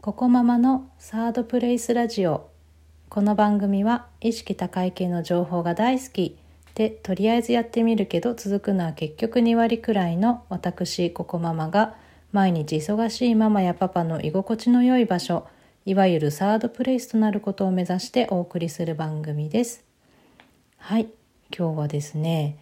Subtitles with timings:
[0.00, 2.48] ココママのサードプレイスラジオ。
[3.08, 6.38] この番組は意識高い系の情報が大好き
[6.76, 11.96] でとりあえずやってみるけど続くのは結局2割くらいの私ココママが
[12.30, 15.48] 毎日忙しいママやパパの居心地の良い場所
[15.84, 19.84] いわゆるサードプレイスとなることを目指してお送りする番組です。
[20.76, 21.08] はい
[21.50, 22.56] 今日はですね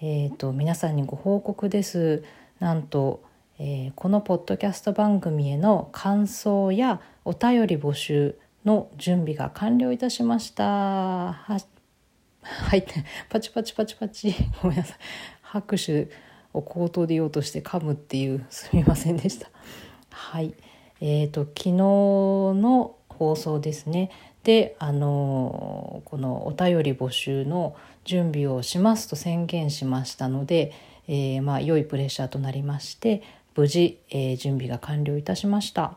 [0.00, 2.24] えっ、と皆さんにご報告です。
[2.60, 3.27] なんと
[3.60, 10.64] えー、このポッドキャスト番組への感想やお便り募集の準備が完了いたしました。
[10.64, 11.58] は
[12.42, 12.86] はい、
[13.28, 14.98] パチパチパチパチごめんなさい
[15.42, 16.08] 拍手
[16.52, 19.50] を口頭で言おうとして噛むっていうすみませんでした。
[20.10, 20.54] はい
[21.00, 24.10] えーと、昨日の放送ですね
[24.44, 30.72] であのこのお便り募集の準備をしますと宣言しましたので、
[31.08, 33.22] えー、まあ良いプレッシャーとなりまして
[33.58, 35.96] 無事、えー、準備が完了いたしました。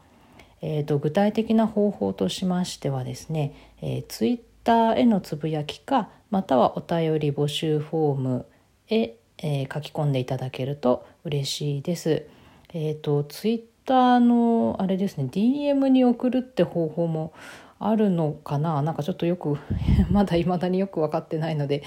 [0.64, 8.46] えーと、具体的な方法としましてはですね、えー、ツイッターへのつぶやきかまたはお便り募集フォーム
[8.88, 12.26] へ、えー、書き込んでいただけると嬉しいです。
[12.74, 17.32] えーと、ツイッターのあれですね DM に送るって方法も
[17.78, 18.82] あるのかな？
[18.82, 19.58] なんかちょっとよく
[20.10, 21.84] まだ未だによく分かってないので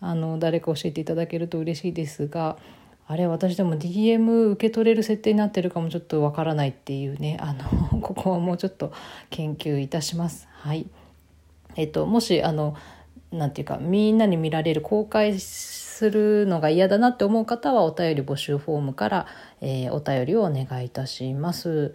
[0.00, 2.58] あの誰か教えていただけると嬉しいですが
[3.08, 8.92] あれ私でも DM 受け取れる設定になってるかもちょっとわからないっていうねあの ここはもうちょっと
[9.30, 10.48] 研究いたします。
[10.50, 10.86] はい
[11.76, 12.74] えっと、もしあの
[13.30, 19.26] なんていうかみんなに見られる公開するのが嫌だなって思う方はお便り募集フォームから、
[19.60, 21.94] えー、お便りをお願いいたします。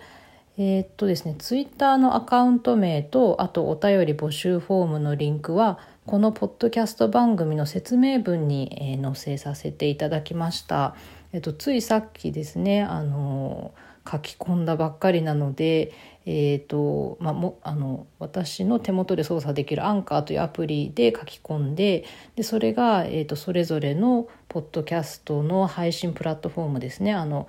[0.57, 10.95] えー、っとですね、ツイッターのアカウント名とあとお便り募集フォームのリンクはこのポッドキャスト番組の説明文に、えー、載せさせていただきました。
[11.33, 13.73] えっと、ついさっきですね、あの
[14.09, 15.93] 書き込んだばっかりなので、
[16.25, 22.05] えーとまあ、もあの私の手元で操作できるアンカーというアプリで書き込んで
[22.36, 27.47] でそれが、えーと、それぞれのポッドキャストの配信プラットフォームですねあの、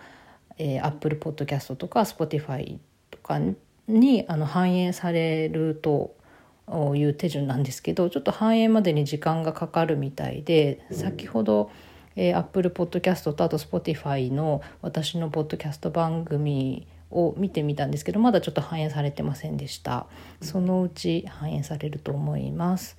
[0.59, 2.79] えー、Apple Podcast とか Spotify
[3.33, 3.41] か
[3.89, 6.15] にあの反映されると
[6.95, 11.71] いう手順なんですけどちょっと反映までに時間がかかるみたいで先ほど、
[12.17, 20.07] えー、Apple Podcast とあと Spotify の私のポッドキャスト番組を見てみたんですけどまだちょっと反映されてませんでした。
[20.41, 22.97] そのうち反映されると思います。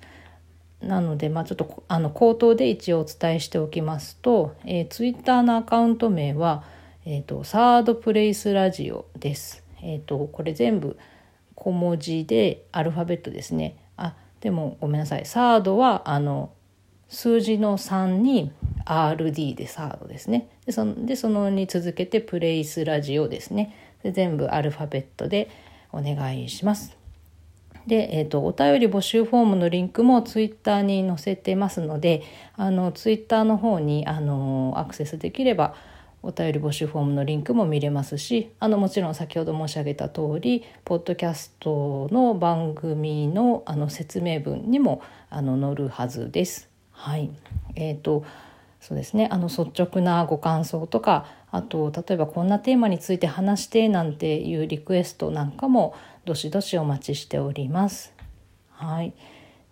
[0.80, 6.62] なのでまあちょっとあの口頭で一応お伝えしておきますと、えー、Twitter のアカウント名は、
[7.06, 10.98] えーと、サードプレイスラジオですえ、ー、とこれ全部
[11.54, 13.76] 小文字でアルファベットですね。
[13.96, 15.26] あでもごめんなさい。
[15.26, 16.52] サードはあの
[17.08, 18.52] 数字の3に
[18.86, 20.48] RD でサードですね。
[20.66, 23.74] でそのでそのに続けてプレイスラジオですね。
[24.02, 25.48] で全部アルファベットで
[25.92, 26.96] お願いします。
[27.86, 32.22] で、えーと、お便り募集フォームのリンクもツイッターに載せてますので
[32.56, 35.74] あのツイッターの方にあのアクセスできれば
[36.24, 46.70] お便り募集フォームのリンクも見れますしあのもちろん先ほど申し上げた通りポッドキャストの番組のあの説明文にもあの載るはずです。
[46.92, 47.30] はい
[47.76, 48.24] えーと
[48.80, 55.94] そうですねあの率直なご感想とかあと例えばこんなテーマについて話してなんていうリクエストなんかも
[56.26, 58.12] どしどしお待ちしております。
[58.72, 59.14] はい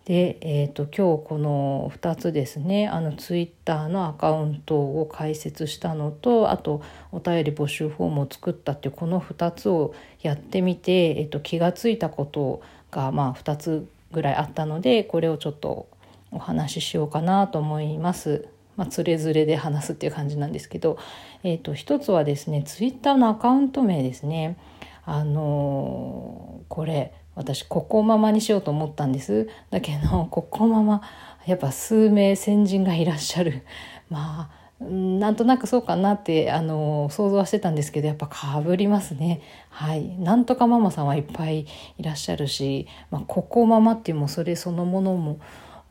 [0.05, 6.81] で、えーと、今日この2つですねあのツイッターのアカウントを開設したのとあと
[7.11, 15.87] お便り募集フォームを作ったっていうこの2つをやってみて、えーと、気が付いたことがまあ2つぐらいあったのでこれをちょっと
[16.31, 18.47] お話ししようかなと思います。
[18.75, 20.97] まあ、つれづれで話すっていう感じなんですけど、
[21.43, 24.57] えーと、一つはですねツイッターのアカウント名ですね。
[25.05, 29.49] あのー、これ私ここママにしようと思ったんです。
[29.69, 31.01] だけどここママ
[31.45, 33.63] やっぱ数名先人がいらっしゃる。
[34.09, 39.41] まあなんとなくそうかなってあの想像はしてたんですけどやっぱかぶりますね。
[39.69, 40.17] はい。
[40.19, 45.39] なんとかママさんはいっぱいいらっしゃるし、まあ、ここママっていうもそれそのものも、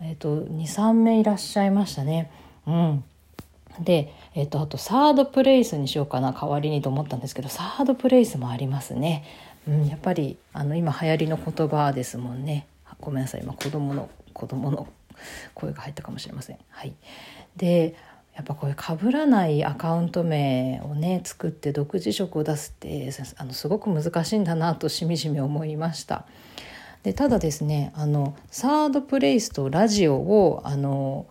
[0.01, 2.31] えーと、23名いらっしゃいましたね。
[2.67, 3.05] うん。
[3.81, 9.25] で、えーとあとサードプレイスにしようかな代わりにと思ったんですけどサードプレイスもありますね。
[9.69, 12.67] うん、やっぱりあの今流行りの言葉ですもんね
[13.01, 14.89] ごめんなさい今子供の子供の
[15.55, 16.59] 声が入ったかもしれません。
[16.71, 16.95] はい、
[17.57, 17.95] で
[18.35, 26.25] やっぱこういう被らないアカウント名をね作って独自色を出すってあのすごく難しいんだなとしみじみ思いました。
[27.03, 31.27] でただですねあのサードプレイスとラジオをあの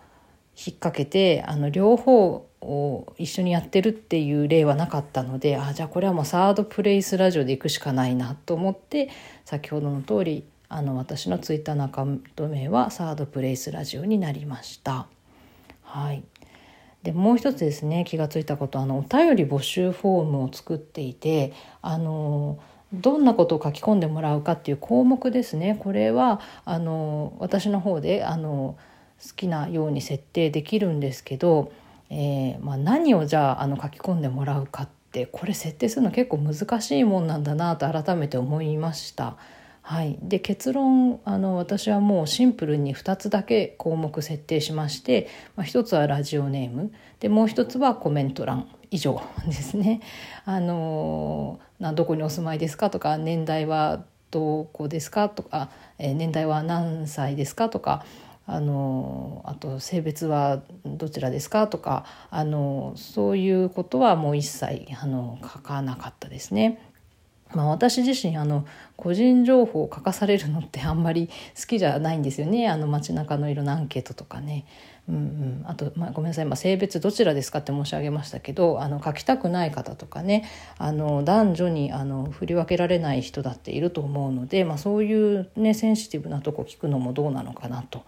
[0.54, 9.10] 引っ掛けてあの両方を一緒にやってるっていう例はなかったのであじゃあこれはもうサードプレイスラジオで行くしかないなと思って
[9.44, 15.06] 先ほどの通りあの私のツイッターのアカウント名はサードプレイスラジオになりました。
[15.82, 16.22] はい、
[17.02, 22.58] でもう一つですね気が付いたことあのお便り募集フォームを作っていてあの
[22.94, 28.78] どんなことを書き込んでもらうかっていう項目ですねこれはあの私の方であの
[29.22, 31.70] 好きなように設定できるんですけど、
[32.14, 39.38] えー、まあ、何をじゃああの書き込んでもらうかってこれ設定するの結構難しいもんなんだなと改めて思いました。
[39.80, 50.00] はい、で結論あの私はもうシンプルに2つだけ項目設定しまして、まあ、1つはラジオネームでもう1つはコメント欄以上ですね。
[50.44, 58.04] あのなどこにお住まいですかとか年代はどこですかとか、えー、年代は何歳ですかとか
[58.46, 61.68] あのあと性別はどちらですか？
[61.68, 66.91] とかあのそういうことはもう一切あの書かなかったですね。
[67.54, 68.66] まあ、私自身あの
[68.96, 71.28] 個人情報を書かされるのってあんまり
[71.58, 74.66] 好きじゃないんですよねあの街中のいろんなアンケートとかね。
[75.08, 88.04] うんうん、あと、まあ、ごめんなさい、まあ、性別どちらですかって申し上げましたけどあの書きたくない方とかねあの男女にあの振り分けられない人だっていると思うので、まあ、そういう、ね、センシティブなとこ聞くのもどうなのかなと、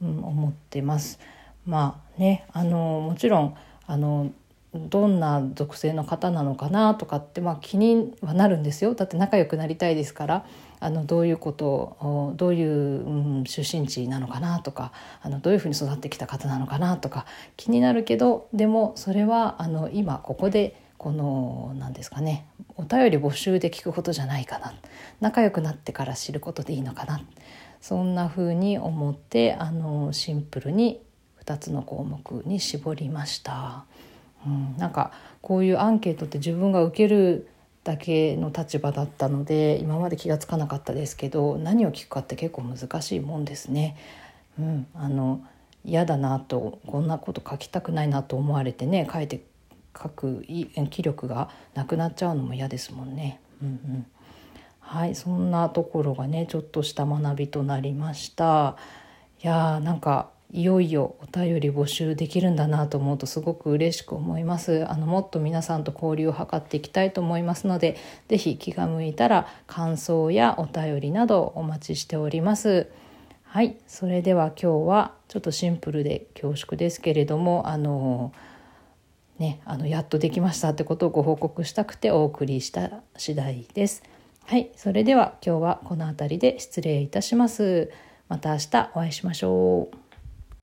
[0.00, 1.20] うん、思ってます。
[1.66, 3.56] まあねあのもちろん
[3.86, 4.32] あの
[4.74, 8.94] どんな属性の方なのかなとかって、まあ、気にはなるんですよ。
[8.94, 10.44] だって仲良くなりたいですから
[10.80, 14.92] あのどういうことをどういう、うん、出身地なのかなとか
[15.22, 17.24] あのどういうふうに育ってきた方なのかなとか
[17.56, 24.74] 気になるけどでもそれはあの今ここでこの何ですかねお便り募集で聞くことじゃないかな。
[25.20, 27.20] 仲良くなってから知ることでいいのかな。
[27.80, 31.00] そんなふうに思ってあのシンプルに
[31.44, 33.84] 2つの項目に絞りました。
[34.46, 37.48] うん、なんかこういうアンケートって自分が受ける
[37.84, 43.96] だけの立場だったので今まで気が付かなかったですけど何を聞くかって結構難しいもんですね。
[44.58, 45.42] うん、あの
[45.84, 49.42] 嫌だなとこんなこと書きたくないなと思われてね書いて
[49.96, 50.44] 書く
[50.90, 53.40] 気力がなくなっちゃうのも嫌ですもんね。
[53.62, 54.06] うんうん、
[54.80, 58.76] はいそんなところがねちょっとした学びとなりました。
[59.42, 64.90] いやーなんかいよいよお便り募集できるんだなと思うとすごく嬉しく思います。
[64.90, 67.96] あのもっと皆さんと交流を図っていきたいと思いますので
[68.28, 72.88] 是非気が向いたら感想やお便りなどお待ちしております。
[73.44, 78.32] はいそれでは今日はちょっとシンプルで恐縮ですけれどもあの
[79.38, 84.02] ねあのやっとできましたってことをご報告したくてお送りした次第です。
[84.46, 87.90] はいそれでは今日はこの辺りで失礼いたします。
[88.30, 90.07] また明日お会いしましょう。